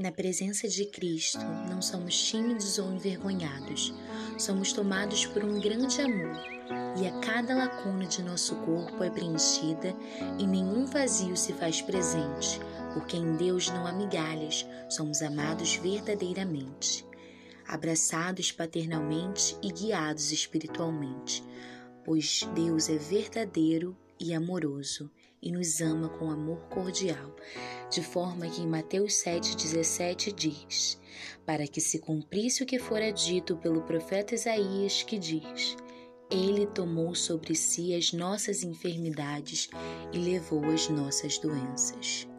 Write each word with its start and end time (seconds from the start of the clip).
Na 0.00 0.10
presença 0.10 0.66
de 0.66 0.86
Cristo, 0.86 1.44
não 1.68 1.82
somos 1.82 2.18
tímidos 2.18 2.78
ou 2.78 2.90
envergonhados, 2.90 3.92
somos 4.38 4.72
tomados 4.72 5.26
por 5.26 5.44
um 5.44 5.60
grande 5.60 6.00
amor, 6.00 6.42
e 6.98 7.06
a 7.06 7.20
cada 7.20 7.54
lacuna 7.54 8.06
de 8.06 8.22
nosso 8.22 8.56
corpo 8.64 9.04
é 9.04 9.10
preenchida 9.10 9.94
e 10.38 10.46
nenhum 10.46 10.86
vazio 10.86 11.36
se 11.36 11.52
faz 11.52 11.82
presente, 11.82 12.58
porque 12.94 13.14
em 13.14 13.36
Deus 13.36 13.68
não 13.68 13.86
há 13.86 13.92
migalhas, 13.92 14.66
somos 14.88 15.20
amados 15.20 15.76
verdadeiramente, 15.76 17.04
abraçados 17.68 18.50
paternalmente 18.50 19.54
e 19.62 19.70
guiados 19.70 20.32
espiritualmente, 20.32 21.44
pois 22.06 22.48
Deus 22.54 22.88
é 22.88 22.96
verdadeiro 22.96 23.94
e 24.18 24.32
amoroso 24.32 25.10
e 25.42 25.50
nos 25.50 25.80
ama 25.80 26.08
com 26.08 26.30
amor 26.30 26.60
cordial, 26.68 27.34
de 27.90 28.02
forma 28.02 28.48
que 28.48 28.62
em 28.62 28.66
Mateus 28.66 29.14
7,17 29.14 30.32
diz: 30.34 30.98
Para 31.44 31.66
que 31.66 31.80
se 31.80 31.98
cumprisse 31.98 32.62
o 32.62 32.66
que 32.66 32.78
fora 32.78 33.12
dito 33.12 33.56
pelo 33.56 33.82
profeta 33.82 34.34
Isaías, 34.34 35.02
que 35.02 35.18
diz: 35.18 35.76
Ele 36.30 36.66
tomou 36.66 37.14
sobre 37.14 37.54
si 37.54 37.94
as 37.94 38.12
nossas 38.12 38.62
enfermidades 38.62 39.68
e 40.12 40.18
levou 40.18 40.64
as 40.66 40.88
nossas 40.88 41.38
doenças. 41.38 42.29